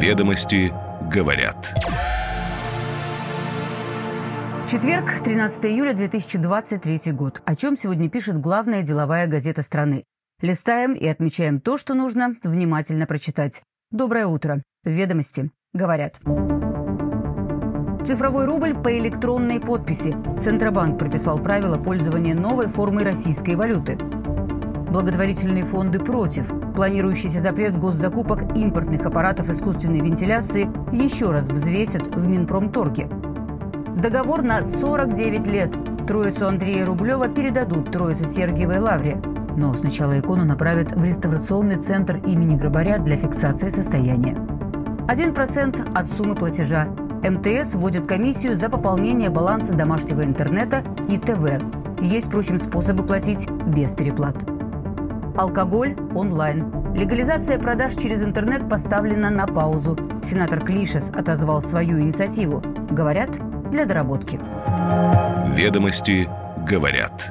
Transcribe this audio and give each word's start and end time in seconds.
Ведомости 0.00 0.72
говорят. 1.12 1.74
Четверг, 4.66 5.22
13 5.22 5.66
июля 5.66 5.92
2023 5.92 7.12
год. 7.12 7.42
О 7.44 7.54
чем 7.54 7.76
сегодня 7.76 8.08
пишет 8.08 8.40
главная 8.40 8.80
деловая 8.80 9.26
газета 9.26 9.60
страны. 9.60 10.04
Листаем 10.40 10.94
и 10.94 11.06
отмечаем 11.06 11.60
то, 11.60 11.76
что 11.76 11.92
нужно 11.92 12.34
внимательно 12.42 13.04
прочитать. 13.04 13.60
Доброе 13.90 14.26
утро. 14.26 14.62
Ведомости 14.84 15.50
говорят. 15.74 16.18
Цифровой 18.06 18.46
рубль 18.46 18.74
по 18.82 18.96
электронной 18.98 19.60
подписи. 19.60 20.16
Центробанк 20.40 20.98
прописал 20.98 21.40
правила 21.40 21.76
пользования 21.76 22.34
новой 22.34 22.68
формой 22.68 23.04
российской 23.04 23.54
валюты. 23.54 23.98
Благотворительные 24.90 25.64
фонды 25.64 26.00
против. 26.00 26.50
Планирующийся 26.74 27.40
запрет 27.40 27.78
госзакупок 27.78 28.56
импортных 28.56 29.06
аппаратов 29.06 29.48
искусственной 29.48 30.00
вентиляции 30.00 30.68
еще 30.92 31.30
раз 31.30 31.48
взвесят 31.48 32.06
в 32.14 32.26
Минпромторге. 32.26 33.08
Договор 33.94 34.42
на 34.42 34.64
49 34.64 35.46
лет. 35.46 35.72
Троицу 36.08 36.48
Андрея 36.48 36.84
Рублева 36.84 37.28
передадут 37.28 37.92
Троице 37.92 38.24
Сергиевой 38.24 38.80
Лавре. 38.80 39.22
Но 39.56 39.74
сначала 39.74 40.18
икону 40.18 40.44
направят 40.44 40.90
в 40.92 41.04
реставрационный 41.04 41.76
центр 41.76 42.16
имени 42.26 42.56
Грабаря 42.56 42.98
для 42.98 43.16
фиксации 43.16 43.68
состояния. 43.68 44.34
1% 45.06 45.92
от 45.94 46.10
суммы 46.12 46.34
платежа. 46.34 46.86
МТС 47.22 47.74
вводит 47.74 48.06
комиссию 48.06 48.56
за 48.56 48.68
пополнение 48.68 49.30
баланса 49.30 49.72
домашнего 49.72 50.24
интернета 50.24 50.82
и 51.08 51.16
ТВ. 51.16 51.62
Есть, 52.00 52.26
впрочем, 52.26 52.58
способы 52.58 53.04
платить 53.04 53.48
без 53.66 53.92
переплат. 53.92 54.34
Алкоголь 55.36 55.96
онлайн. 56.14 56.94
Легализация 56.94 57.58
продаж 57.58 57.94
через 57.94 58.22
интернет 58.22 58.68
поставлена 58.68 59.30
на 59.30 59.46
паузу. 59.46 59.96
Сенатор 60.22 60.64
Клишес 60.64 61.10
отозвал 61.10 61.62
свою 61.62 62.00
инициативу. 62.00 62.62
Говорят, 62.90 63.30
для 63.70 63.86
доработки. 63.86 64.40
Ведомости 65.54 66.28
говорят. 66.68 67.30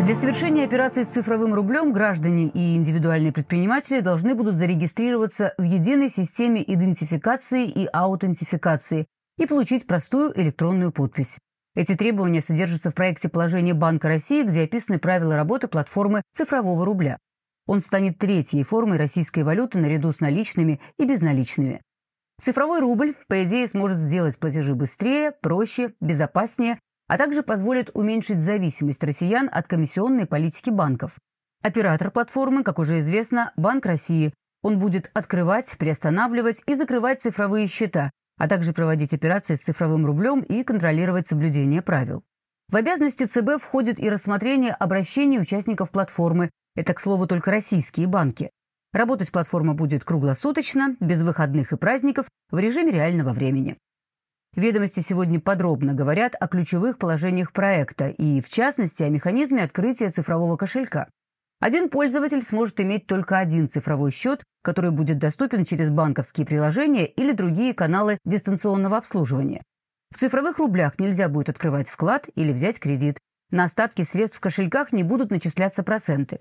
Для 0.00 0.14
совершения 0.14 0.64
операций 0.64 1.04
с 1.04 1.08
цифровым 1.08 1.54
рублем 1.54 1.92
граждане 1.92 2.48
и 2.48 2.76
индивидуальные 2.76 3.32
предприниматели 3.32 4.00
должны 4.00 4.34
будут 4.34 4.58
зарегистрироваться 4.58 5.54
в 5.56 5.62
единой 5.62 6.10
системе 6.10 6.62
идентификации 6.62 7.66
и 7.66 7.88
аутентификации 7.90 9.06
и 9.38 9.46
получить 9.46 9.86
простую 9.86 10.38
электронную 10.38 10.92
подпись. 10.92 11.38
Эти 11.74 11.96
требования 11.96 12.40
содержатся 12.40 12.90
в 12.90 12.94
проекте 12.94 13.28
положения 13.28 13.74
Банка 13.74 14.06
России, 14.08 14.44
где 14.44 14.62
описаны 14.62 14.98
правила 14.98 15.34
работы 15.34 15.66
платформы 15.66 16.22
цифрового 16.32 16.84
рубля. 16.84 17.18
Он 17.66 17.80
станет 17.80 18.18
третьей 18.18 18.62
формой 18.62 18.96
российской 18.96 19.42
валюты 19.42 19.78
наряду 19.78 20.12
с 20.12 20.20
наличными 20.20 20.80
и 20.98 21.04
безналичными. 21.04 21.80
Цифровой 22.40 22.80
рубль, 22.80 23.14
по 23.26 23.42
идее, 23.42 23.66
сможет 23.66 23.98
сделать 23.98 24.38
платежи 24.38 24.74
быстрее, 24.74 25.32
проще, 25.40 25.94
безопаснее, 26.00 26.78
а 27.08 27.18
также 27.18 27.42
позволит 27.42 27.90
уменьшить 27.94 28.40
зависимость 28.40 29.02
россиян 29.02 29.48
от 29.50 29.66
комиссионной 29.66 30.26
политики 30.26 30.70
банков. 30.70 31.16
Оператор 31.62 32.10
платформы, 32.10 32.62
как 32.62 32.78
уже 32.78 33.00
известно, 33.00 33.52
Банк 33.56 33.86
России. 33.86 34.32
Он 34.62 34.78
будет 34.78 35.10
открывать, 35.14 35.76
приостанавливать 35.78 36.62
и 36.66 36.74
закрывать 36.74 37.22
цифровые 37.22 37.66
счета, 37.66 38.10
а 38.36 38.48
также 38.48 38.72
проводить 38.72 39.14
операции 39.14 39.54
с 39.54 39.60
цифровым 39.60 40.06
рублем 40.06 40.40
и 40.40 40.64
контролировать 40.64 41.28
соблюдение 41.28 41.82
правил. 41.82 42.24
В 42.68 42.76
обязанности 42.76 43.24
ЦБ 43.24 43.62
входит 43.62 43.98
и 43.98 44.08
рассмотрение 44.08 44.72
обращений 44.72 45.40
участников 45.40 45.90
платформы, 45.90 46.50
это, 46.74 46.94
к 46.94 47.00
слову, 47.00 47.26
только 47.26 47.50
российские 47.50 48.06
банки. 48.06 48.50
Работать 48.92 49.30
платформа 49.30 49.74
будет 49.74 50.04
круглосуточно, 50.04 50.96
без 51.00 51.22
выходных 51.22 51.72
и 51.72 51.76
праздников, 51.76 52.26
в 52.50 52.58
режиме 52.58 52.92
реального 52.92 53.30
времени. 53.30 53.76
Ведомости 54.56 55.00
сегодня 55.00 55.40
подробно 55.40 55.94
говорят 55.94 56.34
о 56.38 56.46
ключевых 56.46 56.98
положениях 56.98 57.52
проекта 57.52 58.08
и, 58.08 58.40
в 58.40 58.48
частности, 58.48 59.02
о 59.02 59.08
механизме 59.08 59.64
открытия 59.64 60.10
цифрового 60.10 60.56
кошелька. 60.56 61.08
Один 61.64 61.88
пользователь 61.88 62.42
сможет 62.42 62.78
иметь 62.82 63.06
только 63.06 63.38
один 63.38 63.70
цифровой 63.70 64.10
счет, 64.10 64.44
который 64.62 64.90
будет 64.90 65.16
доступен 65.16 65.64
через 65.64 65.88
банковские 65.88 66.46
приложения 66.46 67.06
или 67.06 67.32
другие 67.32 67.72
каналы 67.72 68.18
дистанционного 68.26 68.98
обслуживания. 68.98 69.62
В 70.14 70.18
цифровых 70.18 70.58
рублях 70.58 70.98
нельзя 70.98 71.26
будет 71.30 71.48
открывать 71.48 71.88
вклад 71.88 72.28
или 72.34 72.52
взять 72.52 72.78
кредит. 72.78 73.18
На 73.50 73.64
остатки 73.64 74.02
средств 74.02 74.36
в 74.36 74.40
кошельках 74.40 74.92
не 74.92 75.04
будут 75.04 75.30
начисляться 75.30 75.82
проценты. 75.82 76.38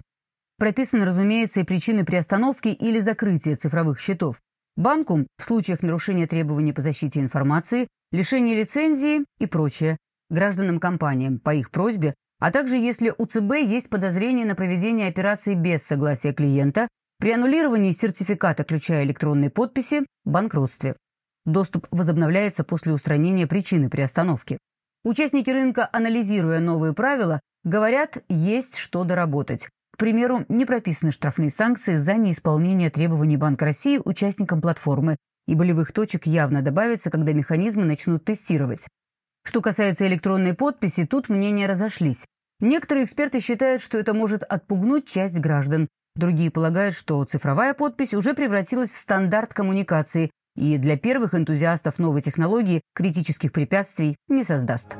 Прописаны, 0.58 1.06
разумеется, 1.06 1.62
и 1.62 1.64
причины 1.64 2.04
приостановки 2.04 2.68
или 2.68 3.00
закрытия 3.00 3.56
цифровых 3.56 4.02
счетов. 4.02 4.42
Банку 4.76 5.26
в 5.38 5.44
случаях 5.44 5.84
нарушения 5.84 6.28
требований 6.28 6.74
по 6.74 6.82
защите 6.82 7.22
информации, 7.22 7.88
лишения 8.12 8.58
лицензии 8.58 9.24
и 9.40 9.46
прочее. 9.46 9.96
Гражданам 10.30 10.82
компаниям 10.82 11.40
по 11.40 11.56
их 11.56 11.72
просьбе 11.72 12.14
а 12.44 12.52
также 12.52 12.76
если 12.76 13.14
у 13.18 13.26
ЦБ 13.26 13.54
есть 13.66 13.90
подозрение 13.90 14.46
на 14.46 14.54
проведение 14.54 15.08
операции 15.08 15.56
без 15.56 15.82
согласия 15.82 16.34
клиента, 16.34 16.90
при 17.18 17.32
аннулировании 17.32 17.94
сертификата 17.94 18.66
ключа 18.66 19.02
электронной 19.02 19.50
подписи, 19.50 20.06
банкротстве. 20.26 20.98
Доступ 21.46 21.88
возобновляется 21.90 22.66
после 22.66 22.92
устранения 22.92 23.48
причины 23.48 23.90
приостановки. 23.90 24.58
Участники 25.06 25.50
рынка, 25.50 25.88
анализируя 25.94 26.60
новые 26.60 26.92
правила, 26.92 27.40
говорят, 27.64 28.18
есть 28.28 28.76
что 28.76 29.06
доработать. 29.06 29.70
К 29.94 29.98
примеру, 29.98 30.44
не 30.50 30.66
прописаны 30.66 31.14
штрафные 31.14 31.50
санкции 31.50 31.96
за 31.96 32.16
неисполнение 32.16 32.90
требований 32.90 33.38
Банка 33.38 33.64
России 33.64 34.02
участникам 34.04 34.60
платформы, 34.60 35.16
и 35.48 35.56
болевых 35.56 35.94
точек 35.94 36.26
явно 36.26 36.62
добавится, 36.62 37.10
когда 37.10 37.32
механизмы 37.32 37.86
начнут 37.86 38.26
тестировать. 38.26 38.86
Что 39.44 39.62
касается 39.62 40.08
электронной 40.08 40.54
подписи, 40.54 41.06
тут 41.06 41.30
мнения 41.30 41.68
разошлись. 41.68 42.26
Некоторые 42.60 43.06
эксперты 43.06 43.40
считают, 43.40 43.82
что 43.82 43.98
это 43.98 44.14
может 44.14 44.44
отпугнуть 44.44 45.08
часть 45.08 45.38
граждан. 45.40 45.90
Другие 46.16 46.52
полагают, 46.52 46.96
что 46.96 47.24
цифровая 47.26 47.74
подпись 47.74 48.14
уже 48.14 48.34
превратилась 48.34 48.92
в 48.92 48.98
стандарт 48.98 49.54
коммуникации 49.54 50.32
и 50.56 50.78
для 50.78 50.98
первых 50.98 51.34
энтузиастов 51.34 51.98
новой 52.00 52.22
технологии 52.22 52.82
критических 52.94 53.52
препятствий 53.52 54.16
не 54.28 54.44
создаст. 54.44 54.96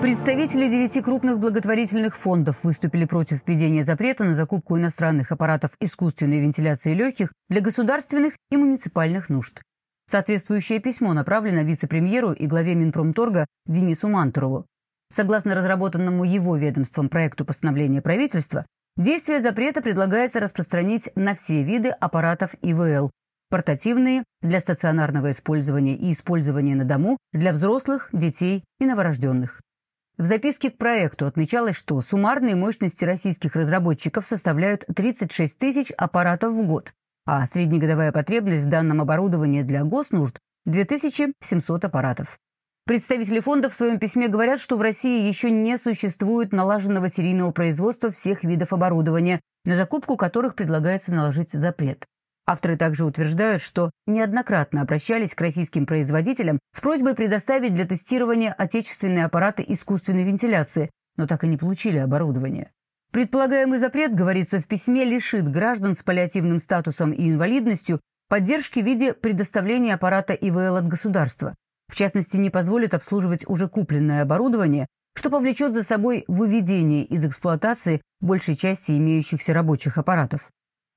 Представители 0.00 0.70
девяти 0.70 1.02
крупных 1.02 1.38
благотворительных 1.38 2.16
фондов 2.16 2.64
выступили 2.64 3.04
против 3.04 3.46
введения 3.46 3.84
запрета 3.84 4.24
на 4.24 4.34
закупку 4.34 4.78
иностранных 4.78 5.30
аппаратов 5.30 5.72
искусственной 5.78 6.40
вентиляции 6.40 6.94
легких 6.94 7.34
для 7.50 7.60
государственных 7.60 8.32
и 8.50 8.56
муниципальных 8.56 9.28
нужд. 9.28 9.60
Соответствующее 10.10 10.80
письмо 10.80 11.12
направлено 11.12 11.60
вице-премьеру 11.60 12.32
и 12.32 12.46
главе 12.46 12.74
Минпромторга 12.76 13.44
Денису 13.66 14.08
Мантурову. 14.08 14.64
Согласно 15.12 15.54
разработанному 15.54 16.24
его 16.24 16.56
ведомством 16.56 17.10
проекту 17.10 17.44
постановления 17.44 18.00
правительства, 18.00 18.64
действие 18.96 19.42
запрета 19.42 19.82
предлагается 19.82 20.40
распространить 20.40 21.10
на 21.14 21.34
все 21.34 21.62
виды 21.62 21.90
аппаратов 21.90 22.54
ИВЛ, 22.62 23.10
портативные 23.50 24.24
для 24.40 24.60
стационарного 24.60 25.32
использования 25.32 25.94
и 25.94 26.14
использования 26.14 26.74
на 26.74 26.86
дому 26.86 27.18
для 27.34 27.52
взрослых, 27.52 28.08
детей 28.14 28.64
и 28.78 28.86
новорожденных. 28.86 29.60
В 30.20 30.26
записке 30.26 30.70
к 30.70 30.76
проекту 30.76 31.24
отмечалось, 31.24 31.76
что 31.76 31.98
суммарные 32.02 32.54
мощности 32.54 33.06
российских 33.06 33.56
разработчиков 33.56 34.26
составляют 34.26 34.84
36 34.94 35.56
тысяч 35.56 35.92
аппаратов 35.92 36.52
в 36.52 36.62
год, 36.66 36.92
а 37.24 37.46
среднегодовая 37.46 38.12
потребность 38.12 38.66
в 38.66 38.68
данном 38.68 39.00
оборудовании 39.00 39.62
для 39.62 39.82
госнужд– 39.82 40.38
2700 40.66 41.86
аппаратов. 41.86 42.38
Представители 42.84 43.40
фонда 43.40 43.70
в 43.70 43.74
своем 43.74 43.98
письме 43.98 44.28
говорят, 44.28 44.60
что 44.60 44.76
в 44.76 44.82
России 44.82 45.26
еще 45.26 45.50
не 45.50 45.78
существует 45.78 46.52
налаженного 46.52 47.08
серийного 47.08 47.50
производства 47.50 48.10
всех 48.10 48.44
видов 48.44 48.74
оборудования, 48.74 49.40
на 49.64 49.74
закупку 49.74 50.18
которых 50.18 50.54
предлагается 50.54 51.14
наложить 51.14 51.52
запрет. 51.52 52.04
Авторы 52.50 52.76
также 52.76 53.04
утверждают, 53.04 53.62
что 53.62 53.92
неоднократно 54.08 54.82
обращались 54.82 55.36
к 55.36 55.40
российским 55.40 55.86
производителям 55.86 56.58
с 56.74 56.80
просьбой 56.80 57.14
предоставить 57.14 57.74
для 57.74 57.86
тестирования 57.86 58.52
отечественные 58.52 59.26
аппараты 59.26 59.64
искусственной 59.68 60.24
вентиляции, 60.24 60.90
но 61.16 61.28
так 61.28 61.44
и 61.44 61.46
не 61.46 61.56
получили 61.56 61.98
оборудование. 61.98 62.72
Предполагаемый 63.12 63.78
запрет, 63.78 64.16
говорится 64.16 64.58
в 64.58 64.66
письме, 64.66 65.04
лишит 65.04 65.48
граждан 65.48 65.94
с 65.94 66.02
паллиативным 66.02 66.58
статусом 66.58 67.12
и 67.12 67.30
инвалидностью 67.30 68.00
поддержки 68.28 68.80
в 68.80 68.84
виде 68.84 69.12
предоставления 69.12 69.94
аппарата 69.94 70.32
ИВЛ 70.32 70.74
от 70.74 70.88
государства. 70.88 71.54
В 71.86 71.94
частности, 71.94 72.36
не 72.36 72.50
позволит 72.50 72.94
обслуживать 72.94 73.48
уже 73.48 73.68
купленное 73.68 74.22
оборудование, 74.22 74.88
что 75.14 75.30
повлечет 75.30 75.72
за 75.72 75.84
собой 75.84 76.24
выведение 76.26 77.04
из 77.04 77.24
эксплуатации 77.24 78.02
большей 78.20 78.56
части 78.56 78.90
имеющихся 78.90 79.54
рабочих 79.54 79.98
аппаратов. 79.98 80.50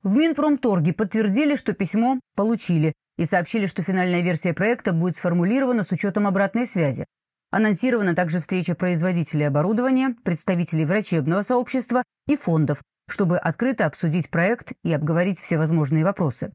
В 0.03 0.15
Минпромторге 0.15 0.91
подтвердили, 0.91 1.55
что 1.55 1.71
письмо 1.71 2.19
получили 2.35 2.91
и 3.17 3.25
сообщили, 3.25 3.67
что 3.67 3.83
финальная 3.83 4.21
версия 4.21 4.53
проекта 4.53 4.91
будет 4.91 5.15
сформулирована 5.15 5.83
с 5.83 5.91
учетом 5.91 6.27
обратной 6.27 6.67
связи. 6.67 7.05
Анонсирована 7.51 8.13
также 8.13 8.41
встреча 8.41 8.75
производителей 8.75 9.47
оборудования, 9.47 10.15
представителей 10.25 10.83
врачебного 10.83 11.41
сообщества 11.41 12.03
и 12.27 12.35
фондов, 12.35 12.81
чтобы 13.09 13.37
открыто 13.37 13.85
обсудить 13.85 14.29
проект 14.29 14.73
и 14.83 14.91
обговорить 14.91 15.39
всевозможные 15.39 16.03
вопросы. 16.03 16.51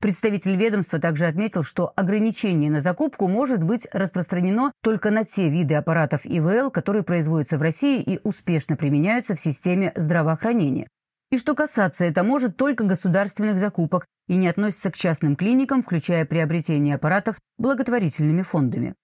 Представитель 0.00 0.56
ведомства 0.56 0.98
также 0.98 1.26
отметил, 1.26 1.62
что 1.62 1.92
ограничение 1.94 2.70
на 2.70 2.80
закупку 2.80 3.28
может 3.28 3.62
быть 3.62 3.86
распространено 3.92 4.72
только 4.82 5.10
на 5.10 5.24
те 5.24 5.48
виды 5.48 5.74
аппаратов 5.74 6.22
ИВЛ, 6.24 6.70
которые 6.72 7.04
производятся 7.04 7.58
в 7.58 7.62
России 7.62 8.02
и 8.02 8.18
успешно 8.24 8.76
применяются 8.76 9.36
в 9.36 9.40
системе 9.40 9.92
здравоохранения. 9.94 10.88
И 11.30 11.36
что 11.36 11.54
касаться 11.54 12.06
это 12.06 12.22
может 12.22 12.56
только 12.56 12.84
государственных 12.84 13.58
закупок 13.58 14.06
и 14.28 14.36
не 14.36 14.48
относится 14.48 14.90
к 14.90 14.96
частным 14.96 15.36
клиникам, 15.36 15.82
включая 15.82 16.24
приобретение 16.24 16.94
аппаратов 16.94 17.38
благотворительными 17.58 18.42
фондами. 18.42 18.94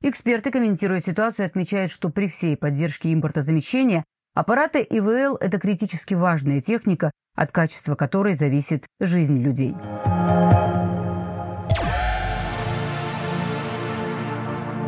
Эксперты, 0.00 0.52
комментируя 0.52 1.00
ситуацию, 1.00 1.46
отмечают, 1.46 1.90
что 1.90 2.10
при 2.10 2.28
всей 2.28 2.56
поддержке 2.56 3.12
импортозамещения 3.12 4.04
аппараты 4.34 4.86
ИВЛ– 4.88 5.36
это 5.40 5.58
критически 5.58 6.14
важная 6.14 6.60
техника, 6.60 7.10
от 7.34 7.50
качества 7.50 7.96
которой 7.96 8.36
зависит 8.36 8.86
жизнь 9.00 9.38
людей. 9.40 9.74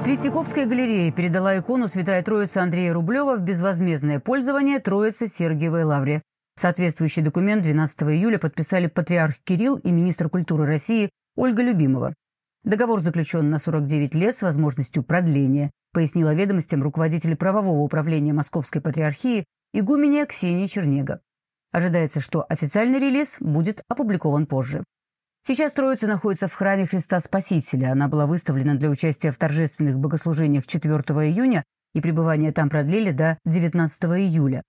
Третьяковская 0.05 0.67
галерея 0.67 1.11
передала 1.11 1.59
икону 1.59 1.89
Святая 1.89 2.23
Троица 2.23 2.63
Андрея 2.63 2.93
Рублева 2.93 3.37
в 3.37 3.41
безвозмездное 3.41 4.21
пользование 4.21 4.79
Троицы 4.79 5.27
Сергиевой 5.27 5.83
Лавре. 5.83 6.23
Соответствующий 6.61 7.23
документ 7.23 7.63
12 7.63 8.03
июля 8.03 8.39
подписали 8.39 8.87
патриарх 8.87 9.37
Кирилл 9.45 9.77
и 9.77 9.91
министр 9.91 10.29
культуры 10.29 10.67
России 10.67 11.09
Ольга 11.35 11.63
Любимова. 11.63 12.13
Договор 12.65 13.01
заключен 13.01 13.49
на 13.49 13.59
49 13.59 14.15
лет 14.15 14.37
с 14.37 14.43
возможностью 14.43 15.03
продления, 15.03 15.71
пояснила 15.95 16.35
ведомостям 16.35 16.83
руководитель 16.83 17.35
правового 17.35 17.81
управления 17.81 18.35
Московской 18.35 18.83
патриархии 18.83 19.47
игуменя 19.73 20.27
Ксения 20.27 20.67
Чернега. 20.67 21.23
Ожидается, 21.73 22.21
что 22.21 22.45
официальный 22.47 22.99
релиз 22.99 23.39
будет 23.41 23.83
опубликован 23.89 24.45
позже. 24.45 24.85
Сейчас 25.47 25.73
Троица 25.73 26.09
находится 26.09 26.47
в 26.47 26.53
храме 26.53 26.85
Христа 26.85 27.21
Спасителя. 27.21 27.93
Она 27.93 28.07
была 28.09 28.27
выставлена 28.27 28.75
для 28.75 28.91
участия 28.91 29.31
в 29.31 29.39
торжественных 29.39 29.99
богослужениях 29.99 30.67
4 30.67 30.93
июня 30.93 31.65
и 31.95 32.03
пребывание 32.03 32.53
там 32.53 32.69
продлили 32.69 33.13
до 33.13 33.39
19 33.47 34.05
июля. 34.05 34.63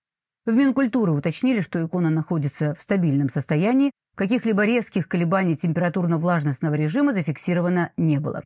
В 0.44 0.56
Минкультуры 0.56 1.12
уточнили, 1.12 1.60
что 1.60 1.84
икона 1.84 2.10
находится 2.10 2.74
в 2.74 2.80
стабильном 2.80 3.28
состоянии, 3.28 3.92
каких-либо 4.16 4.64
резких 4.64 5.06
колебаний 5.06 5.56
температурно-влажностного 5.56 6.74
режима 6.74 7.12
зафиксировано 7.12 7.92
не 7.96 8.18
было. 8.18 8.42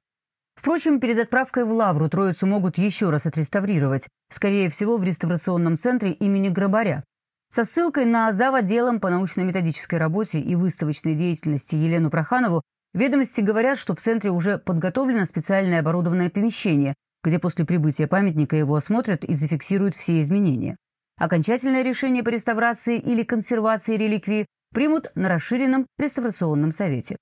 Впрочем, 0.57 1.01
перед 1.01 1.19
отправкой 1.19 1.65
в 1.65 1.73
Лавру 1.73 2.11
Троицу 2.11 2.47
могут 2.47 2.77
еще 2.77 3.09
раз 3.09 3.25
отреставрировать, 3.25 4.09
скорее 4.31 4.69
всего, 4.69 4.99
в 4.99 5.05
реставрационном 5.05 5.79
центре 5.79 6.13
имени 6.13 6.51
Грабаря. 6.51 7.03
Со 7.51 7.65
ссылкой 7.65 8.05
на 8.05 8.31
зав. 8.33 8.55
отделом 8.55 9.01
по 9.01 9.09
научно-методической 9.09 9.99
работе 9.99 10.39
и 10.39 10.55
выставочной 10.55 11.15
деятельности 11.15 11.77
Елену 11.77 12.11
Проханову 12.11 12.63
ведомости 12.93 13.41
говорят, 13.41 13.79
что 13.79 13.95
в 13.95 14.01
центре 14.01 14.31
уже 14.31 14.59
подготовлено 14.59 15.25
специальное 15.25 15.81
оборудованное 15.81 16.29
помещение, 16.29 16.95
где 17.25 17.39
после 17.39 17.65
прибытия 17.65 18.07
памятника 18.07 18.57
его 18.57 18.75
осмотрят 18.75 19.25
и 19.25 19.35
зафиксируют 19.35 19.95
все 19.95 20.21
изменения. 20.21 20.77
Окончательное 21.19 21.83
решение 21.83 22.23
по 22.23 22.29
реставрации 22.29 22.99
или 22.99 23.23
консервации 23.23 23.97
реликвии 23.97 24.47
примут 24.75 25.11
на 25.15 25.29
расширенном 25.31 25.87
реставрационном 25.99 26.73
совете. 26.73 27.17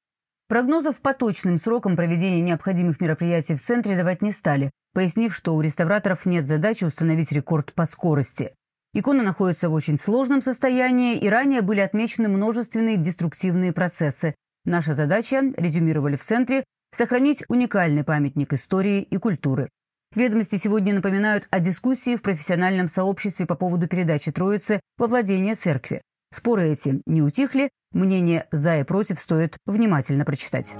Прогнозов 0.49 1.01
по 1.01 1.15
точным 1.15 1.59
срокам 1.59 1.95
проведения 1.95 2.41
необходимых 2.41 3.01
мероприятий 3.01 3.55
в 3.55 3.63
центре 3.63 3.97
давать 3.97 4.21
не 4.21 4.33
стали, 4.33 4.73
пояснив, 4.95 5.35
что 5.35 5.55
у 5.55 5.61
реставраторов 5.61 6.27
нет 6.27 6.47
задачи 6.47 6.85
установить 6.85 7.31
рекорд 7.31 7.73
по 7.73 7.87
скорости. 7.87 8.53
Икона 8.93 9.23
находится 9.23 9.69
в 9.69 9.73
очень 9.73 9.99
сложном 9.99 10.43
состоянии, 10.43 11.17
и 11.17 11.29
ранее 11.29 11.63
были 11.63 11.81
отмечены 11.81 12.29
множественные 12.29 12.97
деструктивные 12.97 13.73
процессы. 13.73 14.35
Наша 14.65 14.95
задача, 14.95 15.41
резюмировали 15.57 16.17
в 16.17 16.25
центре, 16.25 16.65
сохранить 16.93 17.45
уникальный 17.49 18.05
памятник 18.05 18.53
истории 18.53 19.03
и 19.03 19.17
культуры. 19.19 19.69
Ведомости 20.15 20.57
сегодня 20.57 20.95
напоминают 20.95 21.49
о 21.51 21.59
дискуссии 21.59 22.15
в 22.15 22.23
профессиональном 22.23 22.89
сообществе 22.89 23.47
по 23.47 23.57
поводу 23.57 23.89
передачи 23.89 24.31
Троицы 24.31 24.81
во 24.97 25.09
владение 25.09 25.57
церкви. 25.57 26.03
Споры 26.33 26.69
эти 26.69 27.03
не 27.05 27.21
утихли, 27.21 27.71
мнение 27.93 28.47
«за» 28.53 28.79
и 28.79 28.85
«против» 28.85 29.19
стоит 29.19 29.57
внимательно 29.67 30.25
прочитать. 30.25 30.77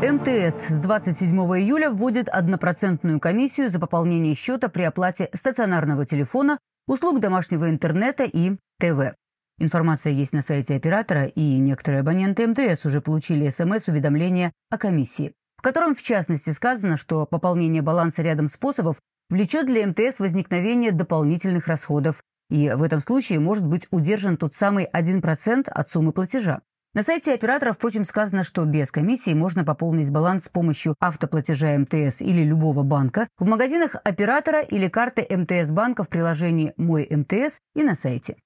МТС 0.00 0.68
с 0.68 0.80
27 0.80 1.36
июля 1.36 1.90
вводит 1.90 2.28
однопроцентную 2.28 3.20
комиссию 3.20 3.68
за 3.68 3.80
пополнение 3.80 4.34
счета 4.34 4.68
при 4.68 4.82
оплате 4.84 5.28
стационарного 5.34 6.06
телефона, 6.06 6.58
услуг 6.86 7.18
домашнего 7.20 7.68
интернета 7.68 8.24
и 8.24 8.52
ТВ. 8.78 9.14
Информация 9.62 10.14
есть 10.14 10.32
на 10.32 10.40
сайте 10.40 10.74
оператора, 10.74 11.26
и 11.26 11.58
некоторые 11.58 12.00
абоненты 12.00 12.46
МТС 12.46 12.86
уже 12.86 13.02
получили 13.02 13.50
СМС-уведомление 13.50 14.52
о 14.70 14.78
комиссии, 14.78 15.34
в 15.58 15.62
котором 15.62 15.94
в 15.94 16.02
частности 16.02 16.48
сказано, 16.48 16.96
что 16.96 17.26
пополнение 17.26 17.82
баланса 17.82 18.22
рядом 18.22 18.48
способов 18.48 18.96
влечет 19.28 19.66
для 19.66 19.86
МТС 19.86 20.18
возникновение 20.18 20.92
дополнительных 20.92 21.66
расходов, 21.66 22.22
и 22.48 22.70
в 22.70 22.82
этом 22.82 23.00
случае 23.00 23.38
может 23.38 23.66
быть 23.66 23.86
удержан 23.90 24.38
тот 24.38 24.54
самый 24.54 24.88
1% 24.90 25.68
от 25.68 25.90
суммы 25.90 26.12
платежа. 26.12 26.62
На 26.94 27.02
сайте 27.02 27.34
оператора, 27.34 27.74
впрочем, 27.74 28.06
сказано, 28.06 28.44
что 28.44 28.64
без 28.64 28.90
комиссии 28.90 29.34
можно 29.34 29.62
пополнить 29.62 30.10
баланс 30.10 30.46
с 30.46 30.48
помощью 30.48 30.94
автоплатежа 31.00 31.76
МТС 31.76 32.22
или 32.22 32.42
любого 32.42 32.82
банка 32.82 33.28
в 33.38 33.44
магазинах 33.44 33.94
оператора 34.04 34.62
или 34.62 34.88
карты 34.88 35.26
МТС 35.28 35.70
банка 35.70 36.02
в 36.02 36.08
приложении 36.08 36.72
«Мой 36.78 37.06
МТС» 37.10 37.58
и 37.74 37.82
на 37.82 37.94
сайте. 37.94 38.36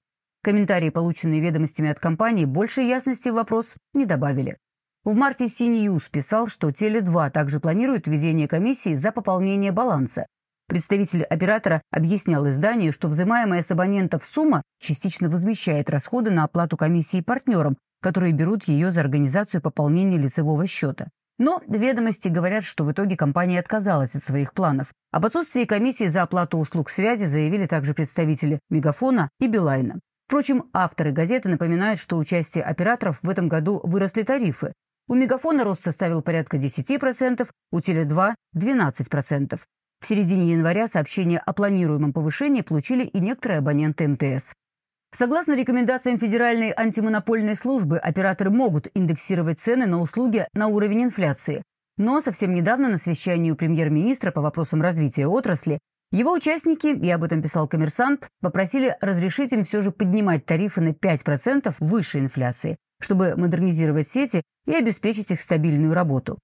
Комментарии, 0.45 0.91
полученные 0.91 1.41
ведомостями 1.41 1.89
от 1.89 1.99
компании, 1.99 2.45
больше 2.45 2.81
ясности 2.81 3.29
в 3.29 3.33
вопрос 3.33 3.73
не 3.95 4.05
добавили. 4.05 4.57
В 5.03 5.15
марте 5.15 5.45
CNews 5.45 6.03
писал, 6.11 6.45
что 6.45 6.69
Теле2 6.69 7.31
также 7.31 7.59
планирует 7.59 8.05
введение 8.05 8.47
комиссии 8.47 8.93
за 8.93 9.11
пополнение 9.11 9.71
баланса. 9.71 10.27
Представитель 10.67 11.23
оператора 11.23 11.81
объяснял 11.89 12.47
изданию, 12.47 12.93
что 12.93 13.07
взимаемая 13.07 13.63
с 13.63 13.71
абонентов 13.71 14.23
сумма 14.23 14.61
частично 14.79 15.29
возмещает 15.29 15.89
расходы 15.89 16.29
на 16.29 16.43
оплату 16.43 16.77
комиссии 16.77 17.21
партнерам, 17.21 17.75
которые 17.99 18.31
берут 18.31 18.65
ее 18.65 18.91
за 18.91 18.99
организацию 18.99 19.63
пополнения 19.63 20.19
лицевого 20.19 20.67
счета. 20.67 21.07
Но 21.39 21.63
ведомости 21.67 22.27
говорят, 22.27 22.65
что 22.65 22.83
в 22.83 22.91
итоге 22.91 23.17
компания 23.17 23.59
отказалась 23.59 24.13
от 24.13 24.23
своих 24.23 24.53
планов. 24.53 24.93
Об 25.11 25.25
отсутствии 25.25 25.65
комиссии 25.65 26.05
за 26.05 26.21
оплату 26.21 26.59
услуг 26.59 26.91
связи 26.91 27.25
заявили 27.25 27.65
также 27.65 27.95
представители 27.95 28.59
Мегафона 28.69 29.29
и 29.39 29.47
Билайна. 29.47 30.01
Впрочем, 30.27 30.69
авторы 30.73 31.11
газеты 31.11 31.49
напоминают, 31.49 31.99
что 31.99 32.17
участие 32.17 32.63
операторов 32.63 33.19
в 33.21 33.29
этом 33.29 33.47
году 33.47 33.79
выросли 33.83 34.23
тарифы. 34.23 34.73
У 35.07 35.13
Мегафона 35.13 35.63
рост 35.63 35.83
составил 35.83 36.23
порядка 36.23 36.57
10%, 36.57 37.47
у 37.71 37.79
Теле2– 37.79 38.33
12%. 38.55 39.59
В 40.01 40.05
середине 40.05 40.53
января 40.53 40.87
сообщение 40.87 41.37
о 41.37 41.53
планируемом 41.53 42.11
повышении 42.11 42.61
получили 42.61 43.05
и 43.05 43.19
некоторые 43.19 43.59
абоненты 43.59 44.07
МТС. 44.07 44.53
Согласно 45.13 45.55
рекомендациям 45.55 46.17
Федеральной 46.17 46.73
антимонопольной 46.75 47.55
службы, 47.55 47.99
операторы 47.99 48.49
могут 48.49 48.87
индексировать 48.95 49.59
цены 49.59 49.85
на 49.85 50.01
услуги 50.01 50.47
на 50.53 50.67
уровень 50.67 51.03
инфляции. 51.03 51.63
Но 51.97 52.19
совсем 52.19 52.53
недавно 52.53 52.89
на 52.89 52.97
совещании 52.97 53.51
у 53.51 53.55
премьер-министра 53.55 54.31
по 54.31 54.41
вопросам 54.41 54.81
развития 54.81 55.27
отрасли 55.27 55.79
его 56.15 56.31
участники, 56.31 56.87
и 56.87 57.09
об 57.09 57.23
этом 57.23 57.41
писал 57.41 57.67
коммерсант, 57.67 58.29
попросили 58.39 58.95
разрешить 59.01 59.51
им 59.51 59.65
все 59.65 59.81
же 59.81 59.91
поднимать 59.91 60.45
тарифы 60.45 60.79
на 60.79 60.89
5% 60.89 61.75
выше 61.79 62.19
инфляции, 62.19 62.77
чтобы 63.01 63.35
модернизировать 63.35 64.07
сети 64.07 64.41
и 64.65 64.73
обеспечить 64.73 65.31
их 65.31 65.41
стабильную 65.41 65.93
работу. 65.93 66.39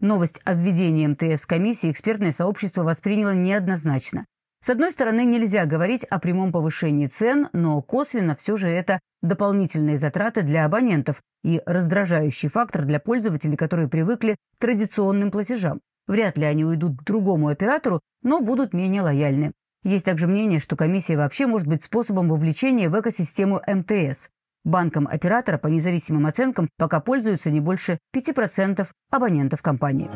Новость 0.00 0.40
о 0.44 0.54
введении 0.54 1.08
МТС 1.08 1.46
комиссии 1.46 1.90
экспертное 1.90 2.30
сообщество 2.30 2.84
восприняло 2.84 3.34
неоднозначно. 3.34 4.24
С 4.64 4.70
одной 4.70 4.92
стороны, 4.92 5.24
нельзя 5.24 5.66
говорить 5.66 6.04
о 6.04 6.20
прямом 6.20 6.52
повышении 6.52 7.08
цен, 7.08 7.48
но 7.52 7.82
косвенно 7.82 8.36
все 8.36 8.56
же 8.56 8.68
это 8.68 9.00
дополнительные 9.20 9.98
затраты 9.98 10.42
для 10.42 10.64
абонентов 10.64 11.20
и 11.42 11.60
раздражающий 11.66 12.48
фактор 12.48 12.84
для 12.84 13.00
пользователей, 13.00 13.56
которые 13.56 13.88
привыкли 13.88 14.36
к 14.56 14.60
традиционным 14.60 15.32
платежам. 15.32 15.80
Вряд 16.08 16.38
ли 16.38 16.46
они 16.46 16.64
уйдут 16.64 16.98
к 16.98 17.04
другому 17.04 17.48
оператору, 17.48 18.00
но 18.22 18.40
будут 18.40 18.72
менее 18.72 19.02
лояльны. 19.02 19.52
Есть 19.84 20.06
также 20.06 20.26
мнение, 20.26 20.58
что 20.58 20.74
комиссия 20.74 21.16
вообще 21.16 21.46
может 21.46 21.68
быть 21.68 21.84
способом 21.84 22.30
вовлечения 22.30 22.88
в 22.88 22.98
экосистему 22.98 23.60
МТС. 23.66 24.28
Банком 24.64 25.06
оператора 25.06 25.58
по 25.58 25.66
независимым 25.68 26.26
оценкам 26.26 26.68
пока 26.78 27.00
пользуются 27.00 27.50
не 27.50 27.60
больше 27.60 27.98
5% 28.16 28.86
абонентов 29.10 29.62
компании. 29.62 30.10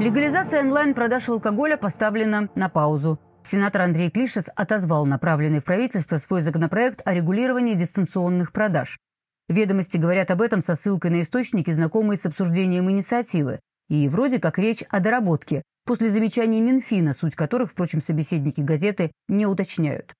Легализация 0.00 0.62
онлайн-продаж 0.62 1.28
алкоголя 1.28 1.76
поставлена 1.76 2.48
на 2.54 2.68
паузу. 2.68 3.20
Сенатор 3.42 3.82
Андрей 3.82 4.10
Клишес 4.10 4.46
отозвал 4.54 5.06
направленный 5.06 5.60
в 5.60 5.64
правительство 5.64 6.16
свой 6.16 6.42
законопроект 6.42 7.02
о 7.04 7.12
регулировании 7.12 7.74
дистанционных 7.74 8.52
продаж. 8.52 8.98
Ведомости 9.48 9.96
говорят 9.96 10.30
об 10.30 10.42
этом 10.42 10.60
со 10.60 10.74
ссылкой 10.74 11.10
на 11.10 11.22
источники, 11.22 11.70
знакомые 11.70 12.18
с 12.18 12.26
обсуждением 12.26 12.90
инициативы. 12.90 13.60
И 13.88 14.08
вроде 14.08 14.38
как 14.38 14.58
речь 14.58 14.82
о 14.90 15.00
доработке, 15.00 15.62
после 15.86 16.10
замечаний 16.10 16.60
Минфина, 16.60 17.14
суть 17.14 17.34
которых, 17.34 17.70
впрочем, 17.70 18.02
собеседники 18.02 18.60
газеты 18.60 19.12
не 19.26 19.46
уточняют. 19.46 20.14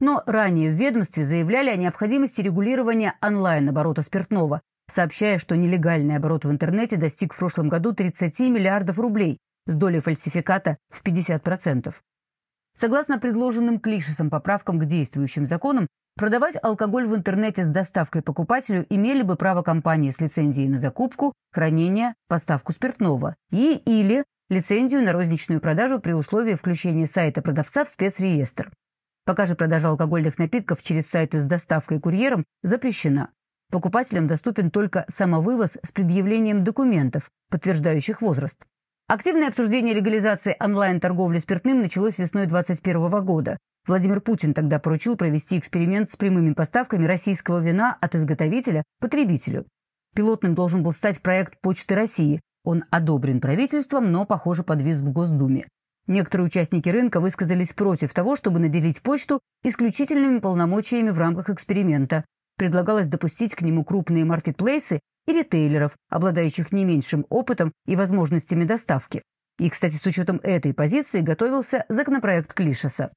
Но 0.00 0.22
ранее 0.26 0.70
в 0.70 0.74
ведомстве 0.74 1.24
заявляли 1.24 1.70
о 1.70 1.76
необходимости 1.76 2.42
регулирования 2.42 3.16
онлайн-оборота 3.22 4.02
спиртного, 4.02 4.60
сообщая, 4.90 5.38
что 5.38 5.56
нелегальный 5.56 6.16
оборот 6.16 6.44
в 6.44 6.50
интернете 6.50 6.98
достиг 6.98 7.32
в 7.32 7.38
прошлом 7.38 7.70
году 7.70 7.94
30 7.94 8.38
миллиардов 8.40 8.98
рублей 8.98 9.38
с 9.66 9.74
долей 9.74 10.00
фальсификата 10.00 10.76
в 10.90 11.02
50%. 11.02 11.94
Согласно 12.78 13.18
предложенным 13.18 13.78
Клишесом 13.78 14.28
поправкам 14.28 14.78
к 14.78 14.84
действующим 14.84 15.46
законам, 15.46 15.86
продавать 16.16 16.56
алкоголь 16.62 17.06
в 17.06 17.14
интернете 17.14 17.64
с 17.64 17.68
доставкой 17.68 18.22
покупателю 18.22 18.86
имели 18.88 19.22
бы 19.22 19.36
право 19.36 19.62
компании 19.62 20.10
с 20.10 20.20
лицензией 20.20 20.68
на 20.68 20.78
закупку, 20.78 21.32
хранение, 21.52 22.14
поставку 22.28 22.72
спиртного 22.72 23.36
и 23.50 23.74
или 23.74 24.24
лицензию 24.48 25.02
на 25.02 25.12
розничную 25.12 25.60
продажу 25.60 26.00
при 26.00 26.12
условии 26.12 26.54
включения 26.54 27.06
сайта 27.06 27.42
продавца 27.42 27.84
в 27.84 27.88
спецреестр. 27.88 28.70
Пока 29.24 29.46
же 29.46 29.54
продажа 29.54 29.88
алкогольных 29.88 30.38
напитков 30.38 30.82
через 30.82 31.08
сайты 31.08 31.40
с 31.40 31.44
доставкой 31.44 31.98
курьером 31.98 32.44
запрещена. 32.62 33.30
Покупателям 33.70 34.26
доступен 34.26 34.70
только 34.70 35.06
самовывоз 35.08 35.78
с 35.82 35.90
предъявлением 35.90 36.62
документов, 36.62 37.30
подтверждающих 37.50 38.20
возраст. 38.20 38.56
Активное 39.06 39.48
обсуждение 39.48 39.94
легализации 39.94 40.56
онлайн-торговли 40.60 41.38
спиртным 41.38 41.80
началось 41.80 42.18
весной 42.18 42.46
2021 42.46 43.24
года. 43.24 43.58
Владимир 43.86 44.20
Путин 44.20 44.54
тогда 44.54 44.78
поручил 44.78 45.14
провести 45.14 45.58
эксперимент 45.58 46.10
с 46.10 46.16
прямыми 46.16 46.54
поставками 46.54 47.04
российского 47.04 47.58
вина 47.58 47.96
от 48.00 48.14
изготовителя 48.14 48.82
потребителю. 48.98 49.66
Пилотным 50.14 50.54
должен 50.54 50.82
был 50.82 50.92
стать 50.92 51.20
проект 51.20 51.60
«Почты 51.60 51.94
России». 51.94 52.40
Он 52.64 52.84
одобрен 52.90 53.42
правительством, 53.42 54.10
но, 54.10 54.24
похоже, 54.24 54.62
подвис 54.62 55.00
в 55.00 55.12
Госдуме. 55.12 55.68
Некоторые 56.06 56.46
участники 56.46 56.88
рынка 56.88 57.20
высказались 57.20 57.74
против 57.74 58.14
того, 58.14 58.36
чтобы 58.36 58.58
наделить 58.58 59.02
почту 59.02 59.40
исключительными 59.62 60.38
полномочиями 60.38 61.10
в 61.10 61.18
рамках 61.18 61.50
эксперимента. 61.50 62.24
Предлагалось 62.56 63.08
допустить 63.08 63.54
к 63.54 63.60
нему 63.60 63.84
крупные 63.84 64.24
маркетплейсы 64.24 65.00
и 65.26 65.32
ритейлеров, 65.32 65.96
обладающих 66.08 66.72
не 66.72 66.84
меньшим 66.84 67.26
опытом 67.28 67.72
и 67.86 67.96
возможностями 67.96 68.64
доставки. 68.64 69.22
И, 69.58 69.68
кстати, 69.68 69.96
с 69.96 70.06
учетом 70.06 70.40
этой 70.42 70.72
позиции 70.72 71.20
готовился 71.20 71.84
законопроект 71.88 72.54
Клишеса. 72.54 73.12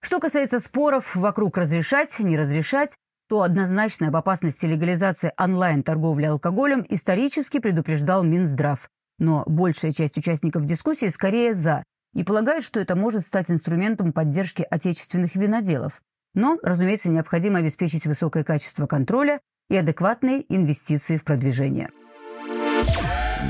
Что 0.00 0.20
касается 0.20 0.60
споров 0.60 1.14
вокруг 1.16 1.56
разрешать, 1.56 2.18
не 2.20 2.36
разрешать, 2.36 2.94
то 3.28 3.42
однозначно 3.42 4.08
об 4.08 4.16
опасности 4.16 4.64
легализации 4.64 5.32
онлайн-торговли 5.36 6.24
алкоголем 6.24 6.86
исторически 6.88 7.58
предупреждал 7.58 8.22
Минздрав. 8.24 8.88
Но 9.18 9.42
большая 9.46 9.92
часть 9.92 10.16
участников 10.16 10.64
дискуссии 10.64 11.08
скорее 11.08 11.52
«за», 11.52 11.84
и 12.14 12.24
полагают, 12.24 12.64
что 12.64 12.80
это 12.80 12.96
может 12.96 13.22
стать 13.22 13.50
инструментом 13.50 14.12
поддержки 14.12 14.66
отечественных 14.68 15.34
виноделов. 15.34 16.00
Но, 16.34 16.58
разумеется, 16.62 17.10
необходимо 17.10 17.58
обеспечить 17.58 18.06
высокое 18.06 18.44
качество 18.44 18.86
контроля 18.86 19.40
и 19.68 19.76
адекватные 19.76 20.44
инвестиции 20.48 21.16
в 21.16 21.24
продвижение. 21.24 21.90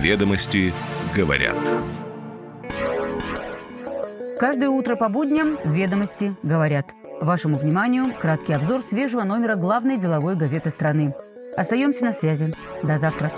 Ведомости 0.03 0.73
говорят. 1.15 1.57
Каждое 4.39 4.69
утро 4.69 4.95
по 4.95 5.09
будням 5.09 5.59
«Ведомости 5.65 6.37
говорят». 6.45 6.87
Вашему 7.21 7.59
вниманию 7.59 8.15
краткий 8.15 8.53
обзор 8.53 8.83
свежего 8.83 9.25
номера 9.25 9.57
главной 9.57 9.99
деловой 9.99 10.37
газеты 10.37 10.71
страны. 10.71 11.13
Остаемся 11.57 12.05
на 12.05 12.13
связи. 12.13 12.55
До 12.85 12.99
завтра. 12.99 13.33